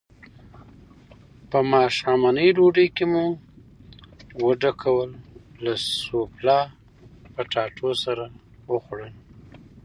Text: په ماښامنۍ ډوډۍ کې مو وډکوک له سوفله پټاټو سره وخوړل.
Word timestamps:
په 1.49 1.59
ماښامنۍ 1.71 2.49
ډوډۍ 2.57 2.87
کې 2.95 3.05
مو 3.11 3.25
وډکوک 4.45 5.11
له 5.63 5.73
سوفله 6.03 6.59
پټاټو 7.33 7.89
سره 8.03 8.25
وخوړل. 8.71 9.13